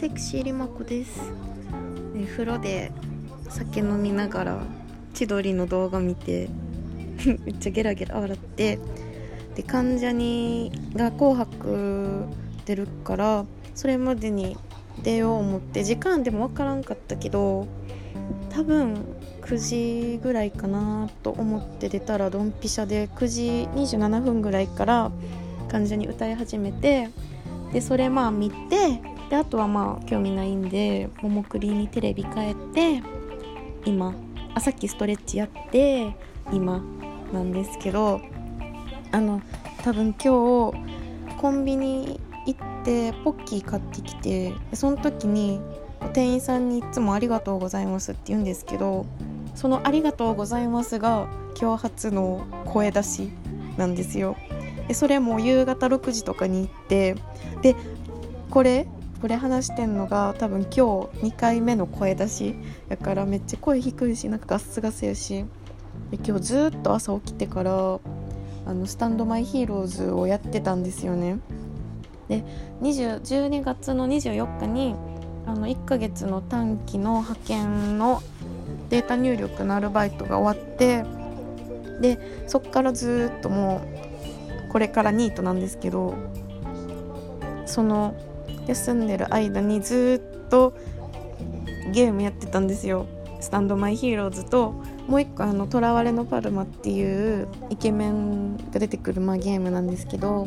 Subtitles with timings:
[0.00, 1.20] セクシーリマコです。
[2.14, 2.90] で風呂で
[3.50, 4.62] 酒飲みながら
[5.12, 6.48] 千鳥の動画見て
[7.44, 8.78] めっちゃゲラゲラ笑って
[9.56, 12.24] で関ジャニが「紅白」
[12.64, 13.44] 出るから
[13.74, 14.56] それまでに
[15.02, 17.66] 出よう思って時間でも分からんかったけど
[18.48, 19.04] 多分
[19.42, 19.58] 9
[20.14, 25.12] 時ぐらいかなと思って出たらドンピシャで9時27分ぐらいから
[25.68, 27.10] 関ジャニ歌い始めて
[27.74, 32.54] でそれまあ見てであとはまあ興味ないんでももクリにテレビ変え
[33.00, 33.02] て
[33.84, 34.12] 今
[34.54, 36.14] あさっきストレッチやって
[36.52, 36.82] 今
[37.32, 38.20] なんですけど
[39.12, 39.40] あの
[39.82, 45.60] 多分今日コンビニ行ってポッキー買ってきてその時に
[46.12, 49.06] 店員さんにいつも「ありがとうございます」って言うんですけど
[49.54, 51.28] その「ありがとうございます」が
[51.60, 53.30] 今日初の声出し
[53.76, 54.36] なんですよ。
[54.88, 57.14] でそれも夕方6時とかに行って
[57.62, 57.76] で
[58.50, 58.88] これ
[59.20, 60.80] これ話してんのが多分今日
[61.26, 62.54] 2回目の声出し
[62.88, 65.44] やからめっちゃ声低いしなんかガスガスやし。
[66.10, 68.00] で今日ずっと朝起きてから
[68.66, 71.38] あのスタンドマイヒーローズをやってたんですよね。
[72.28, 72.44] で
[72.80, 74.94] 12月の24日に
[75.46, 78.22] あの1ヶ月の短期の派遣の
[78.88, 81.04] データ入力のアルバイトが終わって
[82.00, 83.82] でそっからずっとも
[84.68, 86.14] うこれからニートなんですけど
[87.66, 88.14] その
[88.70, 90.74] 休んでる間にずっと
[91.92, 93.06] ゲームやってたんですよ。
[93.40, 94.74] スタンドマイヒーローズと
[95.08, 100.46] もう一個あの「囚われのパルマ」っていうイケメンが出てくる、まあ、ゲームなんですけど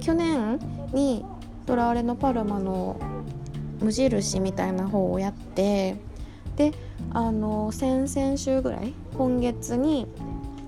[0.00, 0.60] 去年
[0.92, 1.24] に
[1.66, 2.96] 「囚われのパルマ」の
[3.80, 5.96] 無印みたいな方をやって
[6.54, 6.72] で
[7.10, 10.06] あの先々週ぐらい今月に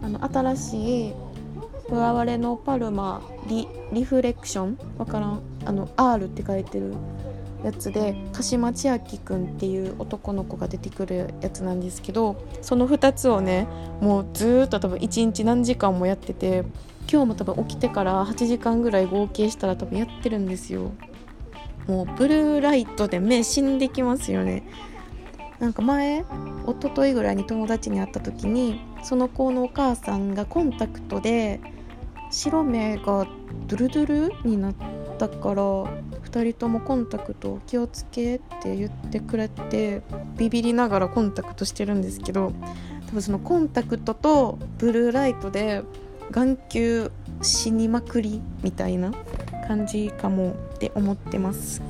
[0.02, 1.14] あの新しい
[1.88, 5.49] 「囚われのパルマリリフレクション」わからん。
[5.64, 6.94] あの R って書いてる
[7.64, 13.66] やつで鹿島千秋くんっていう男の子が出てくるやつなんですけどその2つをね
[14.00, 16.64] もうずっと多分1日何時間もやってて
[17.10, 20.92] 今日も多分起きてから8時間ぐらい合計したら多分やってるんですよ。
[21.88, 24.62] もうブルーライトで目死んできますよね。
[25.58, 26.24] なんか前一
[26.80, 31.60] 昨日ぐらいに友達に会った時にその子のお母さんがコンタクトで
[32.30, 33.26] 白目が
[33.66, 40.00] ドゥルドゥルになってたから2人ともコンタクト気をつけって言ってくれて
[40.38, 42.52] ビビりながらコンタクトしてるんですけど
[43.08, 45.82] 多分そのコンタクトとブルーライトで
[46.30, 49.12] 眼球死にまくりみたいな
[49.68, 51.82] 感じかもって思ってます。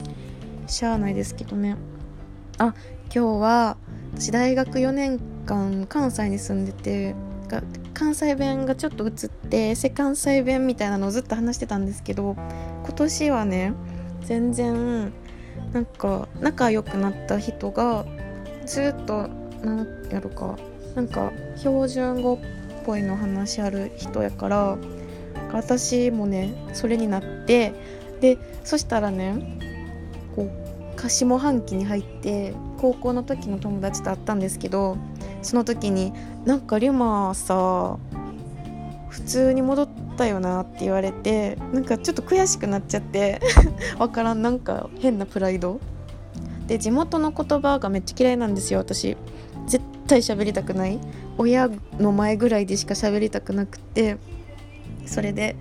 [0.67, 1.77] しゃあないですけどね。
[2.59, 2.75] あ
[3.15, 3.77] 今日は
[4.15, 7.15] 私大学4年間関西に住んでて
[7.93, 12.37] 関西弁がちょっと映ってセ関西弁みたいなのをずっと話してたんですけど
[12.85, 13.73] 今年はね
[14.23, 15.13] 全然
[15.73, 18.05] なんか仲良くなった人が
[18.67, 19.29] ずっと
[19.63, 20.59] なんやるか
[20.95, 22.39] なんか標準語っ
[22.85, 24.79] ぽいの話ある人やから
[25.53, 27.73] 私もねそれになって
[28.21, 29.59] でそしたらね
[30.35, 30.51] こ
[30.97, 34.97] う下半期に入って高校の時の友達と会ったんですけど
[35.43, 36.13] その時に
[36.45, 37.99] 「なんかリュマさ
[39.09, 43.41] 普通に戻ってたよな」って言われてなんかちょっと悔しくなっちゃって
[43.99, 45.81] わからんなんか変なプライド。
[46.67, 49.17] で地元の言葉がめっちゃ嫌いなんですよ私。
[49.67, 51.01] 絶対喋りたくない。
[51.37, 54.19] 親の前ぐらいでしか喋りたくなくて。
[55.07, 55.57] それで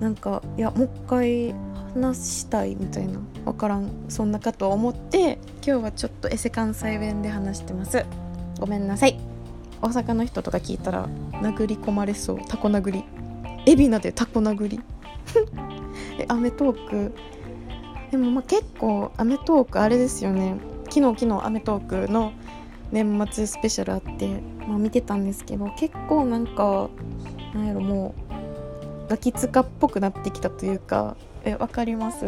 [0.00, 1.54] なんかいやもう一回
[1.92, 3.18] 話したいみたいな。
[3.44, 3.90] 分からん。
[4.08, 8.06] そんなかと思って今日はちょっとエセ関西弁で話してます。
[8.58, 9.18] ごめんなさい。
[9.82, 11.06] 大阪の人とか聞いたら
[11.42, 12.38] 殴り込まれそう。
[12.48, 13.04] タコ殴り。
[13.66, 14.80] 海老名でタコ殴り。
[16.18, 17.14] えアメトーク。
[18.10, 20.56] でもまあ結構アメトークあれですよね。
[20.88, 22.32] 昨日昨日アメトークの
[22.92, 26.88] 年末スペシャルあって、まあ、見てたんですけど結構なんか
[27.52, 31.16] なんやろもうガキツカっぽくなってきたというか。
[31.44, 32.24] えわかります？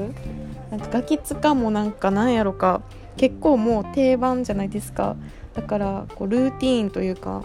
[0.70, 2.82] なんかガキツカもなんかなんやろか。
[3.16, 5.16] 結構もう定番じゃないですか。
[5.54, 7.42] だからこうルーティーンというか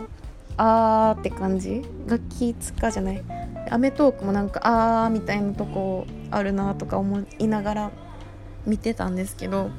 [0.58, 1.82] あーって感じ？
[2.08, 3.24] ガキツカじゃない？
[3.72, 7.92] アメトーークもなんかあーみたいなとこあるなとか思いながら
[8.66, 9.70] 見てたんですけど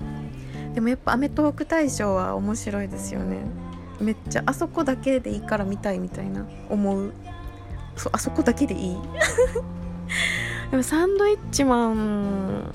[0.75, 3.39] でもやっぱアメトーーク大賞は面白いですよね。
[4.01, 7.13] めっちゃあそこだけでいいから見たいみたいな思う。
[7.97, 8.97] そあそこだけでいい？
[10.73, 12.73] でもサンドイッチマン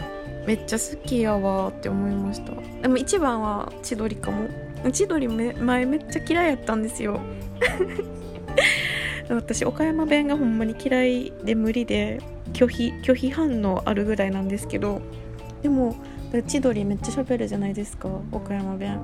[0.48, 2.54] めっちゃ好きやわって思いました。
[2.82, 4.48] でも一番は千鳥かも。
[4.92, 7.20] 千鳥め前めっちゃ嫌いやったんですよ。
[9.30, 12.20] 私岡山弁がほんまに嫌いで無理で
[12.54, 15.02] 拒否拒否反応あるぐらいなんですけど
[15.62, 15.96] でも
[16.32, 19.00] で千鳥めっちゃ喋るじゃないですか岡山弁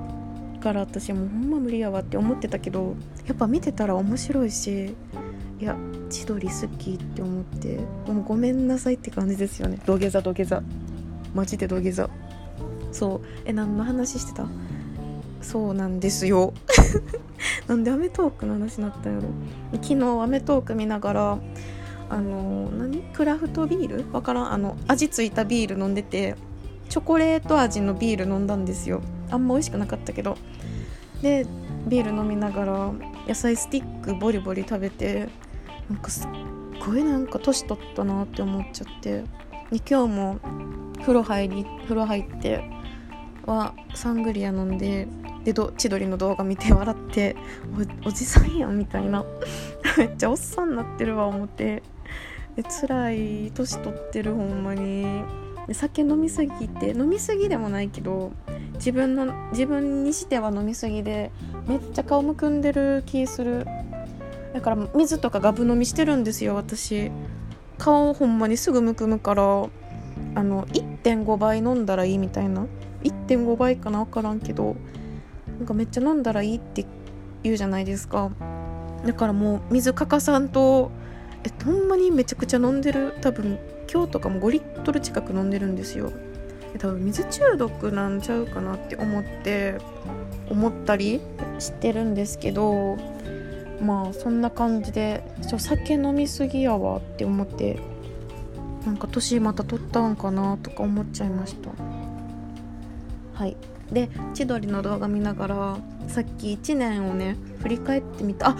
[0.60, 0.80] から。
[0.80, 2.96] 私もうほんま無理やわって思ってたけど
[3.26, 4.96] やっぱ見てたら面白いし
[5.60, 5.76] いや
[6.10, 9.78] 千鳥好きって思ってもうごめんなさいって感じですよね。
[9.86, 10.62] 土下座土下座。
[11.34, 12.10] マジで土下座。
[12.92, 13.20] そう。
[13.44, 14.46] え何の話してた？
[15.46, 16.52] そうなんですよ。
[17.68, 19.28] なんで『アメトーーク』の話になったんやろ。
[19.74, 21.38] 昨日『アメトーーク』見ながら
[22.10, 23.02] あの何？
[23.12, 24.12] クラフトビール？
[24.12, 24.52] わからん。
[24.52, 26.34] あの味ついたビール飲んでて
[26.88, 29.02] チョコレート味のビール飲んだんですよ。
[29.30, 30.36] あんま美味しくなかったけど。
[31.22, 31.46] で
[31.86, 32.92] ビール飲みながら
[33.28, 35.28] 野菜スティックボリボリ食べて
[35.88, 36.28] なんかすっ
[36.84, 39.22] ごいなんか年取ったなって思っちゃって。
[39.70, 40.38] で今日も
[41.00, 42.64] 風呂入り風呂入って
[43.46, 45.06] はサングリア飲んで
[45.44, 47.36] で千鳥の動画見て笑って
[48.04, 49.24] おじさんやんみたいな。
[49.96, 51.82] めっちゃおっさんになってるわ思って。
[52.56, 55.22] で辛い年取ってるほんまに。
[55.68, 58.32] で酒飲みすぎて飲みすぎでもないけど
[58.74, 61.32] 自分の自分にしては飲みすぎで
[61.66, 63.66] めっちゃ顔むくんでる気する。
[64.52, 67.12] だから水とかガブ飲みしてるんですよ私。
[67.78, 72.66] 顔ほんまにすぐむくむからあの1.5倍飲んだらいいみたいな。
[73.06, 74.76] 1.5倍かな分からんけど
[75.58, 76.84] なんかめっちゃ飲んだらいいって
[77.42, 78.30] 言うじゃないですか。
[79.04, 80.90] だからもう水欠かさんと
[81.44, 83.14] えほんまにめちゃくちゃ飲んでる。
[83.20, 83.58] 多分
[83.92, 86.12] 今日とかも5リットル近く飲んでるんですよ。
[86.78, 89.78] 多分水中毒なんちゃうかなって思って
[90.50, 91.20] 思ったり
[91.58, 92.96] してるんですけど
[93.80, 95.22] まあそんな感じで
[95.58, 97.80] 酒飲みすぎやわって思って
[98.84, 101.70] なんか年また取ったんかなとか思っちゃいました。
[103.36, 103.56] はい。
[103.92, 105.78] で千鳥の動画見ながら
[106.08, 108.50] さっき1年をね振り返ってみた。
[108.50, 108.56] あ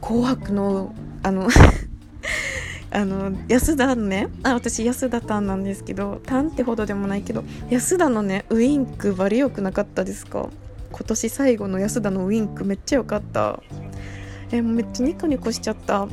[0.00, 1.48] 紅白のあの
[2.92, 10.48] あの安田のねあ私安田タンなんですけどタンってほどでもないけど安田のねウインクバリ良くなかったですか？
[10.92, 13.60] 今年最後の安田のウインクめっちゃ良かった。
[14.52, 16.00] えめっちゃニコニコしちゃった。
[16.00, 16.06] ほ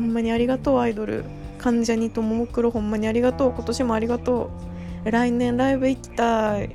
[0.00, 1.24] んまにありがとうアイドル。
[1.58, 3.52] 関ジャニとももクロほんまにありがとう。
[3.52, 4.50] 今年もありがと
[5.04, 5.10] う。
[5.10, 6.74] 来年ライブ行きたい。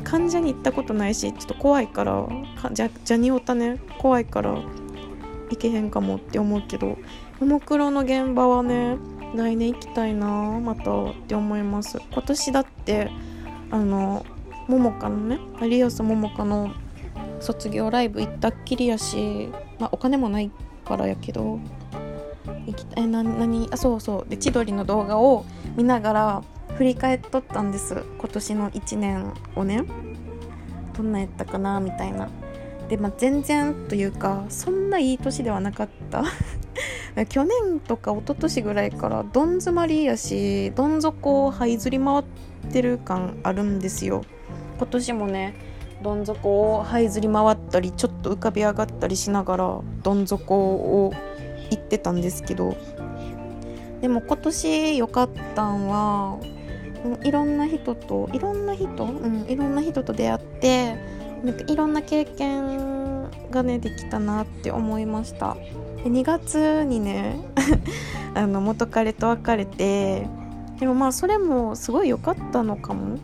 [0.00, 2.26] 関ジャニ行ったことないしちょっと怖いから
[2.72, 4.52] ジャジャニオタね怖いから
[5.50, 6.98] 行けへんかもって思うけど
[7.40, 8.96] ももクロの現場はね
[9.34, 11.98] 来年行きたいなまたって思います。
[12.12, 13.10] 今年だって
[13.70, 14.24] あの
[14.68, 16.72] ももかのね有安ももかの
[17.40, 19.48] 卒業ライブ行ったっきりやし、
[19.78, 20.50] まあ、お金もない
[20.84, 21.58] からやけど
[22.66, 24.30] 行きたいな何あそうそう。
[24.30, 25.44] で千鳥の動画を
[25.76, 26.42] 見ながら
[26.76, 27.94] 振り返っとったんです。
[28.18, 29.84] 今年の1年をね。
[30.96, 32.28] どんなやったかなみたいな。
[32.88, 36.24] で、まあ、全然というかそんないい年ではなかった。
[37.28, 42.24] 去年とか一昨年ぐらいからどん詰まりやしどん底を這いずり回っ
[42.72, 44.22] てる感あるんですよ。
[44.78, 45.54] 今年もね
[46.02, 51.12] どん底を這いずり回ったりちょっと浮かび上がったりしながらどん底を
[51.70, 52.76] 行ってたんですけど。
[54.00, 56.38] でも今年良かったんは
[57.22, 60.96] いろんな人といろんな人、うん、いろんな人と出会って
[61.42, 65.54] なんかいろんな経験がねできたなって思いました。
[66.02, 67.36] で2月にね
[68.34, 70.26] あの元彼と別れて
[70.78, 73.18] でもまあそれもすごい良かったのかも。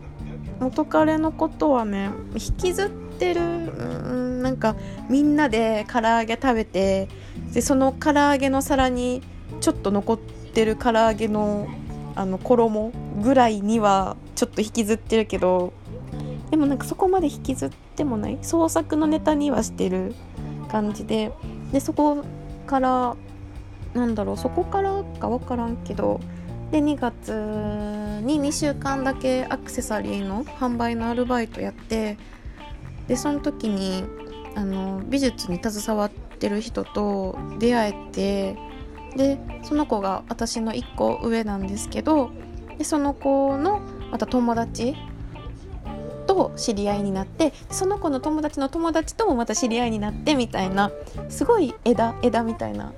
[0.60, 4.76] 元彼のことはね引きずってるうんなんか
[5.08, 7.08] みんなで唐揚げ食べて
[7.52, 9.22] でその唐揚げの皿に
[9.60, 11.66] ちょっと残ってる唐揚げの
[12.14, 15.72] あの衣ぐらいにはちょっと引きずってるけど
[16.50, 18.38] でもなんかそこまで引きずってもない。
[18.42, 20.14] 創作のネタにはしてる
[20.68, 21.32] 感じで
[21.72, 22.24] でそこ
[22.66, 23.16] から
[23.94, 26.20] なんだろうそこからか分からんけど
[26.70, 27.32] で2月
[28.24, 32.16] に2週間だけアクセサリーの販売のアルバイトやって
[33.08, 34.04] でその時に
[34.54, 38.56] あの美術に携わってる人と出会えて
[39.16, 42.30] でその子が私の1個上なんですけど
[42.78, 44.96] でその子のまた友達
[46.26, 50.90] と知り合いになってその子の友達の友達ともまた知り合いになってみたいな
[51.28, 52.92] すごい枝枝みたいな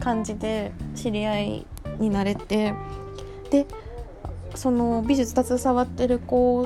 [0.00, 1.66] 感じで知り合い
[1.98, 2.74] になれて
[3.50, 3.66] で
[4.54, 6.60] その美術携わってる子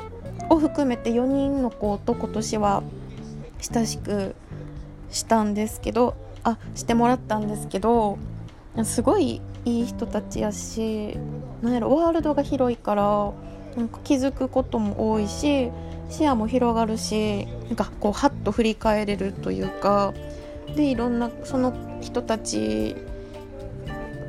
[0.49, 2.83] を含めて4人の子と今年は
[3.61, 4.35] 親しく
[5.11, 8.17] したんですけどあしてもらったんですけど
[8.83, 11.17] すごいいい人たちやし
[11.61, 13.33] なんやろワールドが広いから
[13.75, 15.69] なんか気づくことも多いし
[16.09, 20.13] 視野も広がるしなんかこうハッと振り返れるというか
[20.75, 22.95] でいろんなその人たち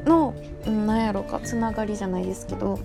[0.04, 0.34] の
[0.66, 2.78] なんやろかつながりじゃないですけど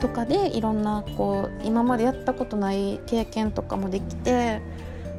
[0.00, 4.62] とかでいろんなこう今までやったことない経験とかもできて、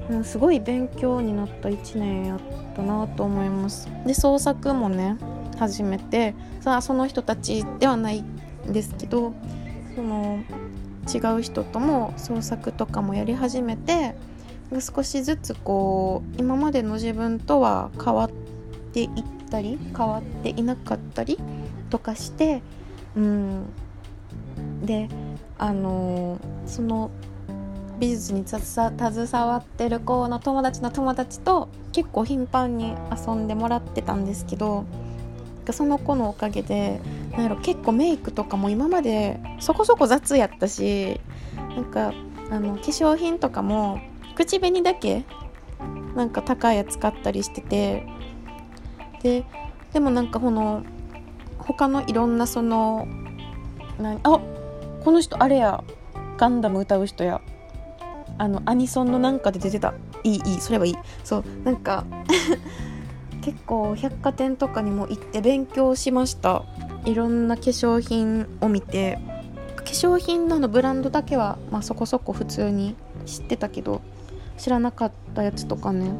[0.10, 2.40] うん、すごい勉強になった1年やっ
[2.76, 3.88] たなと思います。
[4.08, 5.18] で創作もね
[5.62, 9.34] 始めてさあその人たちではないんですけど
[9.96, 10.44] その
[11.14, 14.16] 違う人とも創作とかもやり始めて
[14.80, 18.32] 少しずつこう今までの自分とは変わっ
[18.92, 19.10] ていっ
[19.50, 21.38] たり変わっていなかったり
[21.90, 22.62] とかして
[23.16, 23.66] うん。
[24.84, 25.10] で
[25.58, 27.12] あのその
[28.00, 34.86] 美術に携わってる子の友達の友達と結構頻繁に遊んでもらってたんですけど
[35.72, 37.00] その子のおかげで
[37.32, 41.22] なんやろ結構メイクとかも今までそこそこ雑やったし
[41.76, 42.14] なんか
[42.50, 44.02] あの化粧品とかも
[44.36, 45.24] 口紅だけ
[46.16, 48.06] なんか高いやつ買ったりしてて
[49.24, 49.46] で
[49.94, 50.84] でもなんかこの
[51.58, 53.08] 他のいろんなその
[54.00, 54.40] なあ
[55.04, 55.84] この人あれや
[56.38, 57.42] ガンダム歌う人や
[58.38, 59.94] あのアニソンのなんかで出てた。
[60.24, 60.96] いいいいそれはいい。
[61.24, 62.06] そうなんか
[63.42, 66.64] 結構百貨店とかにも行って勉強しました。
[67.06, 69.20] いろんな化粧品を見て。
[69.76, 72.96] 化粧品ののブランドだけは、まあ、そこそこ普通に
[73.26, 74.02] 知ってたけど
[74.58, 76.12] 知らなかったやつとかね。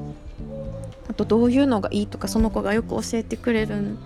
[1.08, 3.98] あとどういうのがいいとかその子がよく教えてくれる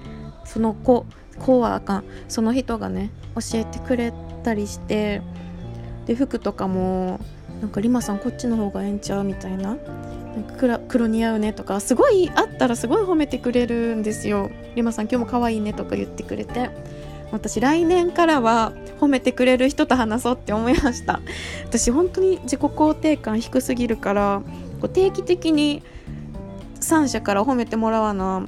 [0.43, 1.05] その子
[1.39, 2.03] 子はあかん。
[2.27, 5.21] その人がね教えてくれたりして。
[6.05, 7.19] で服とかも
[7.61, 9.77] なんかリマさんこっちの方がええんちゃうみたいな。
[10.57, 14.51] 黒黒似合うねとかすごいあったらすごい褒めてくれるんですよ。
[14.75, 16.69] リマさん今日も可愛いねとか言ってくれて。
[17.31, 21.19] 私来年からは褒めてくれる人と話そうって思いました。
[21.65, 24.41] 私本当に自己肯定感低すぎるから
[24.79, 25.83] こう定期的に
[26.79, 28.45] 3社から褒めてもらわな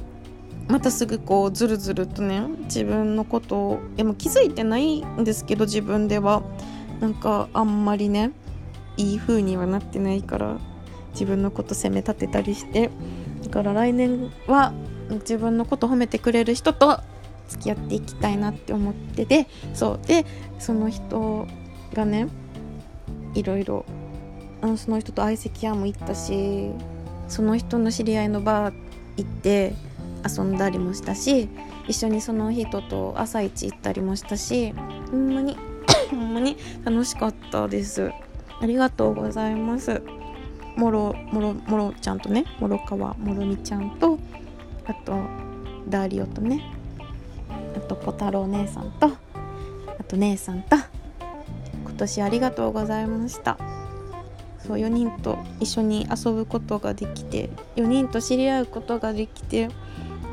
[0.67, 6.43] またすぐこうずるずるとね自分のことをでも気づいてないんですけど自分では。
[6.99, 8.31] なんかあんまりね
[8.95, 10.57] いい風にはなってないから
[11.17, 12.91] 自分のこと責め立てたりして
[13.43, 14.71] だから来年は
[15.09, 16.99] 自分のこと褒めてくれる人と
[17.47, 20.27] 付き合っていきたいなって思っててそうで
[20.59, 21.47] その人
[21.93, 22.27] がね
[23.33, 23.83] いろいろ
[24.75, 26.71] その人と相席屋も行ったし
[27.27, 28.75] その人の知り合いのバー
[29.17, 29.73] 行って
[30.27, 31.49] 遊んだりもしたし
[31.87, 34.73] 一緒にその人と朝市行ったりもしたし
[35.09, 35.57] ほんまに
[36.11, 38.11] ほんまに楽しかったです。
[38.59, 40.01] ありがとうございます。
[40.77, 44.17] もろもろもろちゃんとね諸川もろみちゃんと
[44.85, 45.17] あと
[45.89, 46.63] ダーリオとね
[47.75, 50.75] あと小太郎姉さんとあと姉さんと
[51.83, 53.57] 今年ありがとうございました。
[54.59, 59.69] そう4人と一緒に遊ぶことができて4人と知り合うことができて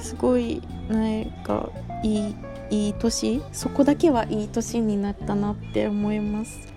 [0.01, 1.71] すごいなんか
[2.03, 2.35] いい
[2.71, 6.74] いい年そこだけはいい年になったなって思います。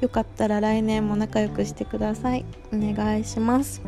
[0.00, 2.44] よかったら来年も仲良くしてください。
[2.72, 3.82] お願いします。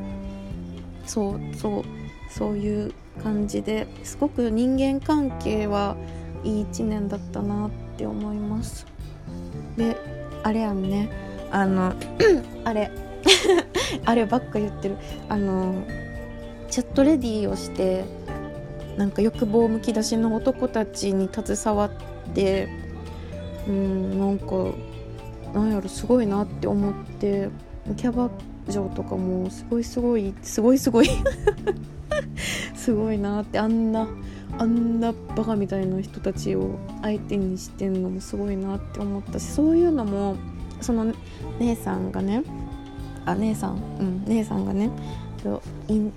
[1.06, 1.84] そうそう
[2.30, 5.96] そういう感じですごく人間関係は
[6.44, 8.86] いい1年だったなって思います。
[9.76, 9.96] で
[10.42, 11.10] あれやんね。
[11.50, 11.94] あの
[12.64, 12.90] あれ
[14.04, 14.96] あればっか言ってる。
[15.28, 15.74] あの
[16.70, 18.04] チャットレディーをして
[18.96, 21.90] なんか欲望むき出しの男たちに携わっ
[22.34, 22.68] て
[23.68, 24.46] うんなんか
[25.54, 27.49] なんやろすごいなって思って
[27.97, 28.30] キャバ
[28.69, 31.11] 嬢とかもすごいすごいすごいすごい
[32.75, 34.09] すごいなってあんな
[34.59, 40.37] あんなバカみたいな人たちを相手にしてんのもすごいなって思ったしそういうのも
[40.80, 41.12] その
[41.59, 42.42] 姉さんがね
[43.25, 44.90] あ姉さんうん姉さんがね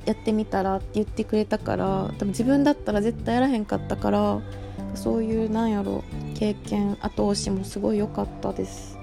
[0.06, 4.42] やってみたらって言ってくれたから多分自分だったら絶対やらへんかったから
[4.96, 6.04] そういうなんやろ
[6.36, 9.03] 経験後押しもすごい良かったです。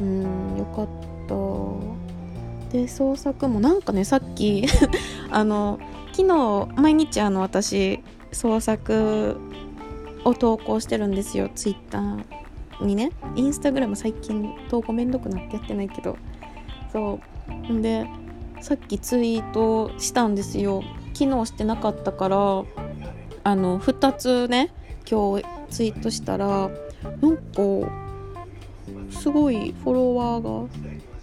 [0.00, 0.88] うんよかっ
[1.28, 1.34] た。
[2.72, 4.66] で創作もなんかねさっき
[5.30, 5.78] あの
[6.12, 8.00] 昨日毎日あの私
[8.32, 9.36] 創作
[10.24, 12.24] を投稿してるんですよツイッター
[12.84, 13.12] にね。
[13.36, 16.16] インスタグラム最近投稿めんどくなってやってないけど。
[16.92, 17.20] そ
[17.70, 17.80] う。
[17.80, 18.06] で
[18.60, 20.82] さっきツイートしたんですよ。
[21.14, 22.36] 昨日してなかったから
[23.44, 24.70] あの2つね
[25.10, 26.68] 今日ツイートしたら
[27.22, 28.05] なんか
[29.10, 30.68] すごいフォロワーが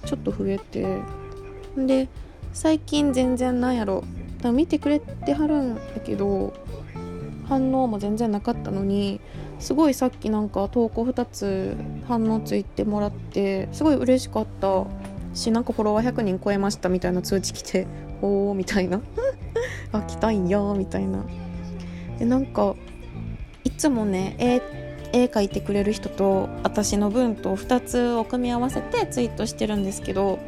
[0.07, 0.99] ちょっと増えて
[1.77, 2.07] で
[2.53, 4.03] 最近全然なんやろ。
[4.51, 6.53] 見てくれてはるんだけど
[7.47, 9.21] 反応も全然なかったのに
[9.59, 14.85] すごいさっきなんか投稿2つ反応ついてもらってすごい嬉しかった
[15.33, 17.87] しなんかフォロワー100人超えましたみたいな通知来て
[18.21, 19.01] おーみたいな。
[19.91, 21.23] あ来たいんやみたいな。
[22.17, 22.75] でなんか
[23.63, 24.61] いつもねえー、
[25.13, 30.39] 絵描いてくれる人と私の分と2つを組み合わせてツイートしてるんですけど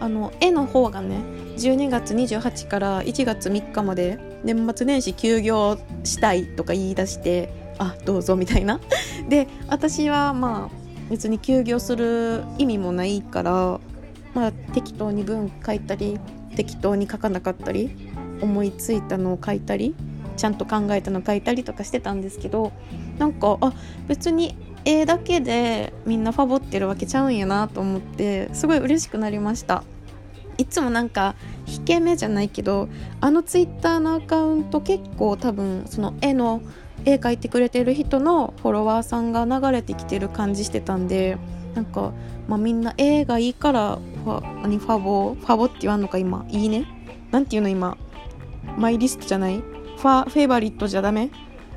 [0.00, 1.18] あの絵の方がね
[1.56, 8.80] 12月28から1月3日まで年末年始休業したいとか言い出してあどうぞみたいな。
[9.28, 13.80] で私はまあ別に休業する意味もないから
[14.34, 16.18] まあ適当に文書いたり
[16.56, 17.90] 適当に書かなかったり
[18.40, 19.94] 思いついたのを書いたり
[20.40, 22.72] ちゃんと考えたの書いたりとかしてたんですけど
[23.18, 23.72] なんかあ
[24.08, 29.84] 別に絵だけでみんなファボってるわけちゃうんやなと思ってすごい嬉しくなりました。
[30.56, 32.88] いつもなんか引け目じゃないけど
[33.20, 36.62] あのツイッターのアカウント結構多分その絵の
[37.04, 41.38] 絵描いてくれてる人のフォロワーさんが流れてきてる感じしてたんで
[41.74, 42.12] なんか、
[42.46, 46.84] まあ、みんな絵がいいからファ何ファボファボって言わんのか今いいね？
[47.30, 47.96] なんていうの今？
[48.76, 49.62] マイリストじゃない？
[50.00, 51.30] ファフェイバリットじゃダメ？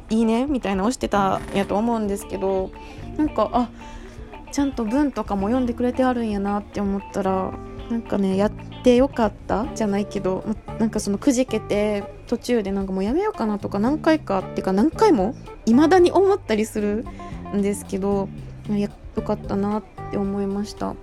[0.09, 0.45] いいね？
[0.45, 2.71] みたいな押してたんやと思うんですけど
[3.17, 3.69] なんかあ
[4.53, 7.51] ちゃんと文とかも読んでくれてあるんやなって思ったら
[7.89, 8.51] なんかねやっ
[8.83, 9.67] てよかった？
[9.75, 10.45] じゃないけど
[10.79, 15.35] なんかそのくじけて途中でなんかもうやめようかなとか何回かっていうか何回も？
[15.65, 17.05] 未だに思ったりする
[17.53, 18.29] んですけど
[18.69, 20.95] やよかったなって思いました。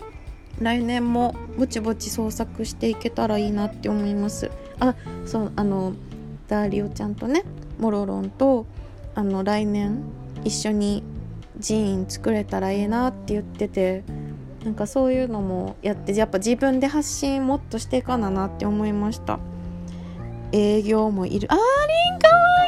[0.59, 4.51] 来年もぼちぼち創作していけたらいいなって思います。
[4.79, 4.95] あ
[5.27, 5.95] そうあの
[6.51, 7.45] ダーリオちゃんとね
[7.79, 8.67] モロロンと
[9.15, 10.03] あの来年
[10.45, 11.05] 一緒に
[11.65, 14.03] 寺院作れたらいいなって言ってて
[14.65, 19.39] なんかそういうのもやってやっぱ自分で発信もっとしていかななって思いました。
[20.53, 21.47] 営業もいる。
[21.51, 22.67] あーりんかわ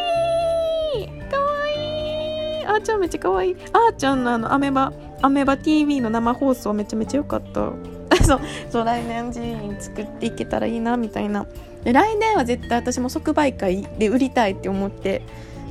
[0.95, 1.31] いい！
[1.31, 2.65] かわいい！
[2.65, 3.57] あーちゃんめっちゃかわいい。
[3.73, 7.73] あーちゃんのあのアメバアメバ TV の生放送めちゃめちゃ良かった。
[8.25, 11.47] そうそう来年寺院作っていけたらいいなみたいな
[11.85, 15.23] で来年は絶対私も即売会で売りたいって思って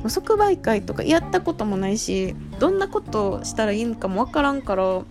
[0.08, 5.02] 即売会とかやったこともないしどんなことしたらいいのかもわからんから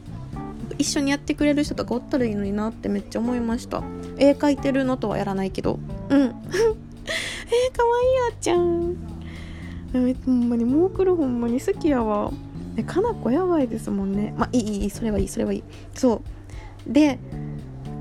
[0.77, 3.83] 一緒にやってくれる人とかおったらいいのになってめっちゃ思いました。
[4.18, 5.79] 絵描いてるのとはやらないけど。
[6.09, 6.20] うん。
[6.20, 6.74] えー、かわいい
[8.31, 8.96] あっちゃん。
[9.94, 12.31] えほんまにモークルほんまに好きやわ。
[12.77, 14.33] えかなこやばいですもんね。
[14.37, 15.64] まあいいいいそれはいいそれはいい。
[15.94, 16.22] そ
[16.87, 16.92] う。
[16.92, 17.20] で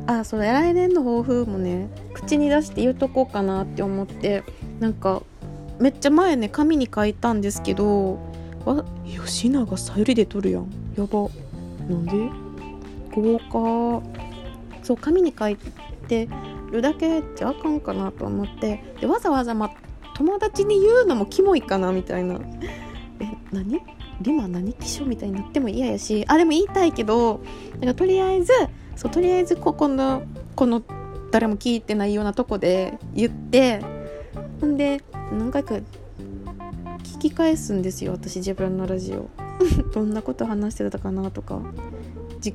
[0.07, 4.43] あそれ来年の抱負もね口に出して言うとこうかなって思って
[4.81, 5.23] なんか
[5.79, 8.19] めっちゃ前ね紙に書いたんですけど
[8.67, 10.71] あ吉永さゆりで撮るやん。
[10.97, 11.29] やば。
[11.89, 12.13] なんで？
[13.13, 14.07] 豪華。
[14.83, 15.57] そう紙に書い
[16.09, 16.29] て
[16.71, 18.83] るだけじゃあかんかなと思って。
[19.01, 19.71] でわざわざ、ま、
[20.15, 22.39] 友達に言うのもキモいかなみたいな。
[23.21, 23.81] え何？
[24.21, 24.75] リマ何？
[24.75, 26.25] 気象みたいになっても嫌やし。
[26.29, 27.41] あれも言いたいけど
[27.81, 28.53] だかとりあえず
[28.97, 30.23] そうとりあえずここの
[30.55, 30.83] この
[31.31, 33.81] 誰も聞いてないようなとこで言って
[34.61, 39.29] ほんで何回か聞き返すんですよ私自分のラジオ。
[39.93, 41.61] どんなこと話してたかなとか。
[42.37, 42.55] 自己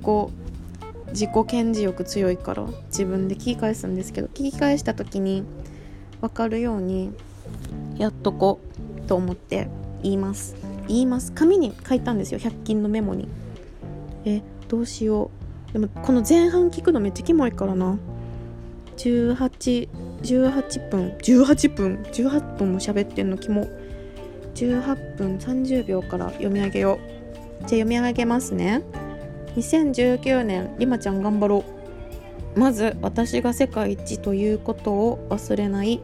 [1.09, 5.43] 自己顕示欲強いから自分で聞き返すんですけど聞き返した時に
[6.19, 7.11] 分かるように
[7.97, 8.59] やっとこ
[8.97, 9.69] うと思って
[10.01, 10.55] 言います。
[10.87, 11.31] 言います。
[11.31, 13.27] 紙に書いたんですよ100均のメモに。
[14.25, 15.44] えどうしよう。
[15.75, 17.97] でもこの前半聞くのめっちゃキモいからな。
[18.95, 19.89] 18
[20.21, 21.17] 18分。
[21.17, 23.67] 18分？18分も喋ってんのキモ。
[24.53, 26.97] 18分30秒から読み上げよう。
[27.07, 28.83] じゃあ読み上げますね。
[29.57, 31.65] 2019年りまちゃん頑張ろ
[32.55, 32.57] う。
[32.57, 35.99] まず私が世界一ということを忘れない。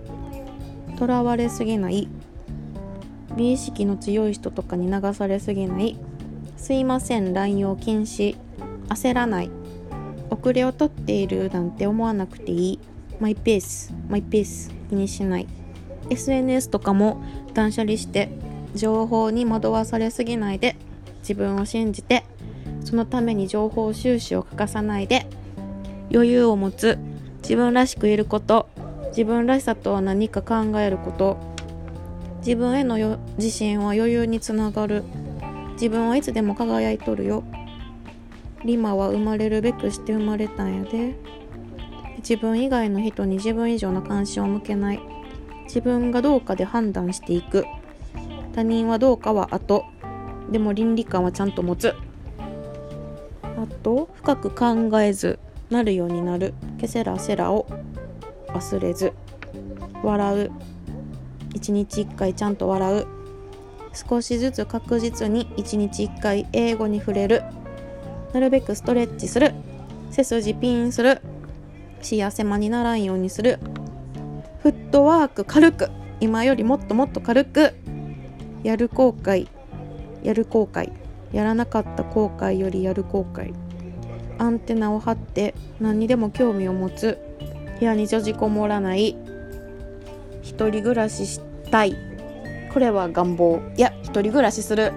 [1.00, 2.10] とらわれすぎない。
[3.38, 5.98] 美意識の強い人とかに流されすぎない。
[6.58, 8.36] すいません乱用禁止。
[8.90, 9.61] 焦らない。
[10.42, 12.80] 遅れをとっているなんて思わなくていい。
[13.20, 15.48] マイペースマイペース気にしない。
[16.10, 17.24] SNS とかも
[17.54, 18.30] 断捨離して
[18.74, 20.76] 情報に惑わされすぎないで
[21.20, 22.26] 自分を信じて
[22.84, 25.28] そのために情報収集を欠かさないで
[26.12, 26.98] 余裕を持つ
[27.44, 28.68] 自分らしくいること
[29.10, 31.38] 自分らしさとは何か考えること
[32.40, 32.98] 自分への
[33.38, 35.04] 自信は余裕につながる。
[35.74, 37.44] 自分はいつでも輝いとるよ。
[38.64, 41.16] リマは生まれるべくして生まれたんやで。
[42.18, 45.00] 自分以外の人に自分以上の関心を向けない。
[45.64, 47.66] 自分がどうかで判断していく。
[48.54, 49.86] 他人はどうかは後。
[50.52, 51.96] でも倫理観はちゃんと持つ。
[53.44, 56.54] あと深く考えずなるようになる。
[56.80, 57.66] ケセラセラを
[58.50, 59.14] 忘れず。
[60.04, 60.52] 笑う。
[61.54, 63.08] 一日一回ちゃんと笑う。
[63.94, 67.44] 少しずつ確実に一日一回英語に触れる。
[68.34, 69.54] なるべくストレッチする。
[70.10, 71.22] 背筋ピンする。
[72.02, 73.60] 幸せ間にならんようにする。
[74.64, 75.90] フットワーク軽く。
[76.20, 77.74] 今よりもっともっと軽く。
[78.64, 79.48] やる後悔。
[80.24, 80.92] やる後悔。
[81.34, 83.54] やらなかった後悔よりやる後悔。
[84.38, 85.54] アンテナを張って。
[85.80, 87.20] 何にでも興味を持つ。
[87.80, 89.18] 部屋に閉じこもらない。
[90.42, 91.96] 一人暮らししたい。
[92.74, 93.60] これは願望。
[93.76, 94.94] いや一人暮らしする。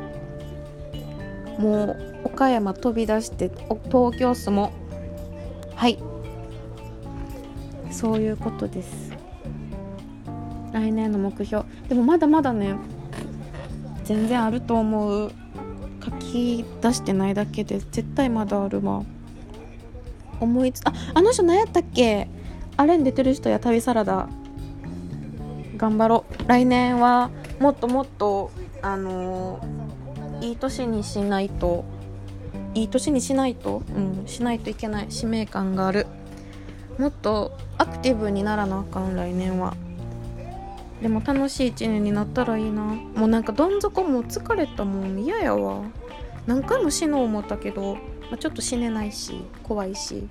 [1.59, 3.50] もう岡山飛び出して
[3.90, 4.72] 東京住も
[5.76, 5.98] はい。
[7.90, 9.12] そういうことです。
[10.72, 11.64] 来年の目標。
[11.88, 12.74] でもまだまだね
[14.04, 15.32] 全然あると思う。
[16.04, 19.02] 書き出してないだけで絶対まだあるわ。
[20.40, 22.28] 思いつああの人何やったっけ？
[22.76, 24.28] あれに出てる人や旅サラダ。
[25.76, 26.48] 頑張ろう。
[26.48, 28.50] 来年はもっともっと
[28.82, 31.84] あのー、いい年にしないと
[32.74, 33.82] いい年にしないと？
[33.88, 34.26] うん。
[34.26, 36.06] しないといけない使命感がある。
[36.98, 39.74] もっとアクティブにならなあかん来年は。
[41.02, 42.82] でも楽しい一年になったらいいな。
[42.82, 45.18] もうなんかどん底も疲れたもん。
[45.18, 45.82] 嫌やわ。
[46.46, 48.00] 何回も死のう思ったけど、ま
[48.34, 50.28] あ、ちょっと死ねないし怖いし。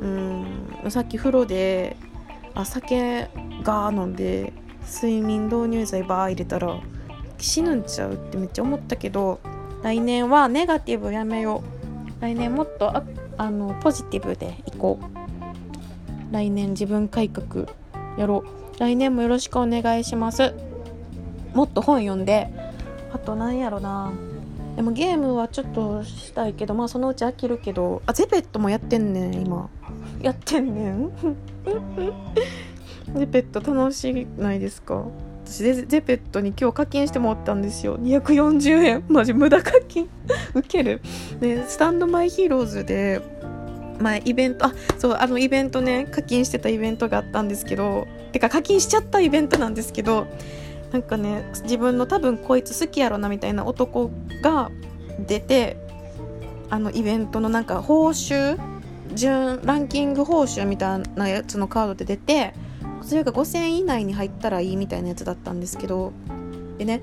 [0.00, 0.46] うん。
[0.88, 1.96] さっき風呂で
[2.54, 3.28] あ酒
[3.62, 4.52] ガー飲んで
[4.86, 6.80] 睡眠導入剤バー入れたら
[7.38, 9.40] 死ぬんちゃうってめっちゃ思ったけど
[9.82, 11.62] 来年はネガティブやめよ
[12.18, 12.22] う。
[12.22, 13.04] 来年もっとあ
[13.36, 16.32] あのポジティブでいこう。
[16.32, 17.66] 来年自分改革
[18.16, 18.78] やろう。
[18.80, 20.54] 来年もよろしくお願いします。
[21.54, 22.48] もっと本読んで。
[23.12, 24.12] あとなんやろな。
[24.76, 28.02] でもゲームはちょっとしたいけどまあそのうち飽きるけど。
[28.06, 29.68] あゼペットもやってんねん今。
[30.20, 31.10] やってんねん。
[33.14, 35.04] ゼペット楽しいないですか？
[35.48, 37.98] 私ゼゼペットに今日課金してもらったんですよ。
[37.98, 39.04] 240円。
[39.08, 40.08] マジ無駄課金。
[40.54, 41.00] ウケる。
[41.40, 43.22] でスタンドマイヒーローズで
[43.98, 50.26] 前イベントあそうあのイベントね課金してたイベントがあったんですけどてか課金しちゃったイベントなんですけど
[50.92, 54.10] なんかね自分の多分こいつ好きやろなみたいな男
[54.42, 54.70] が
[55.26, 55.76] 出て
[56.70, 58.58] あのイベントのなんか報酬
[59.14, 62.54] 順ランキング報酬みたいなやつのカードで出て
[63.08, 66.12] それが5000円以内に入ったらいいみたいなやつだったんですけど
[66.76, 67.00] でね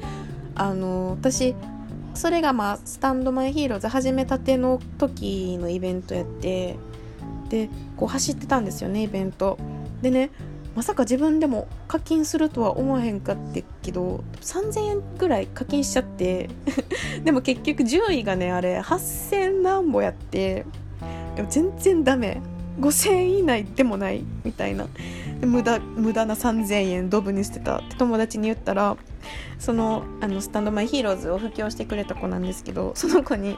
[0.54, 1.56] あの私
[2.14, 6.78] それがまあスタンドマイヒーローズ始めたての時のイベントやって
[7.50, 9.58] でこう走ってたんですよねイベント。
[10.04, 10.30] でね
[10.76, 16.50] まさか自分でも課金するとは思わへんかってけど3000円ぐらい課金しちゃって
[17.24, 20.66] でも結局順位がねあれ8000何ぼやって
[21.36, 22.42] でも全然ダメ。
[22.80, 24.88] 5000円以内でもないみたいな。
[25.42, 28.98] 無駄無駄な3000円ドブに捨てたって友達に言ったら
[29.60, 33.58] そのあのスタンドマイヒーローズを布教してくれた子なんですけどその子に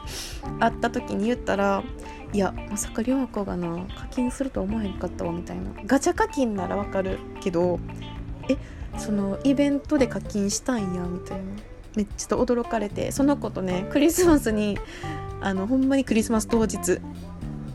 [0.60, 1.82] 会った時に言ったら
[2.32, 5.70] 「いやまさか涼子がな課金すると思わへんかったわ」みたいな。
[5.86, 7.78] ガチャ課金ならわかるけど
[8.48, 8.56] え
[8.98, 11.44] そのイベントで課金したんやみたいな。
[11.96, 14.78] めっちゃ驚かれてその子とねクリスマスに
[15.40, 17.00] あのほんまにクリスマス当日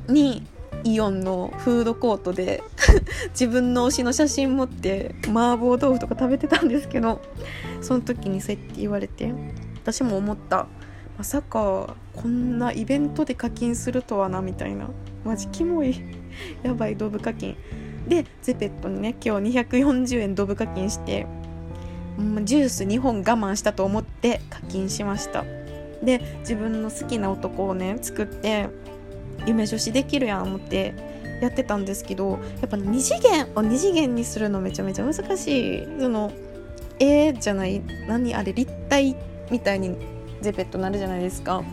[0.08, 0.44] に
[0.84, 2.64] イオンのフードコートで
[3.32, 7.22] 自分の推しの写真持って麻婆豆腐とか食べてたんですけど
[7.82, 9.34] その時にそうやって言われて
[9.84, 10.68] 私も思った。
[11.18, 14.90] まさかこんなイベントで課金するとはなみたいな。
[15.24, 16.02] マジキモい。
[16.64, 17.56] やばいドブ課金。
[18.08, 21.26] でゼペットにね今日240円ドブ課金して
[22.44, 25.46] ジュース2本我慢したと思って課金しました。
[26.04, 28.70] で自分の好きな男をね作って
[29.46, 30.94] 夢女子できるやん思って
[31.42, 35.88] やってたんですけどやっぱ2次元を2次元にするのめちゃめちゃ難しい。
[36.00, 36.32] その
[37.00, 37.82] 絵じゃない。
[38.08, 39.16] 何あれ立体
[39.52, 39.98] みたいに
[40.42, 41.64] ゼペットなるじゃないですか。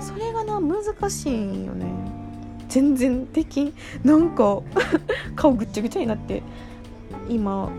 [0.00, 1.86] それがな難しいんよね。
[2.68, 4.62] 全然できなんか
[5.36, 6.42] 顔ぐっちゃぐちゃになって
[7.28, 7.70] 今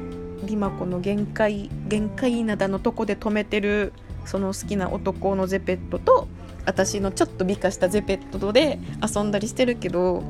[0.46, 3.91] リマコの限界限界灘のとこで止めてる
[4.26, 6.28] その好きな男のゼペットと
[6.65, 10.23] 私のちょっと美化したゼペットで遊んだりしてるけど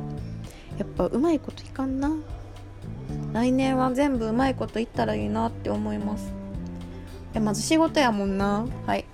[0.77, 2.11] やっぱうまいこといかんな。
[3.33, 6.33] 来年は全部うまいこといったらいいなって思います。
[7.33, 8.65] いやまず仕事やもんな。
[8.85, 9.05] はい。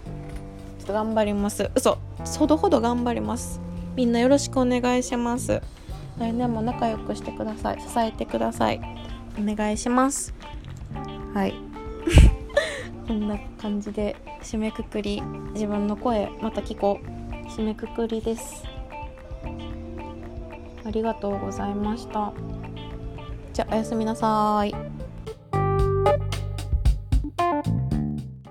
[0.79, 1.69] ちょっと頑張ります。
[1.75, 1.97] 嘘。
[2.37, 3.59] ほどほど頑張ります。
[3.95, 5.61] みんなよろしくお願いします。
[6.19, 7.81] 来年も仲良くしてください。
[7.81, 8.81] 支えてください。
[9.37, 10.33] お願いします。
[11.33, 11.68] はい。
[13.09, 15.19] こんな感じで締めくくり
[15.55, 17.49] 自分の声また聞こう。
[17.49, 18.63] 締めくくりです。
[20.85, 22.31] ありがとうございました。
[23.51, 24.75] じゃあおやすみなさい。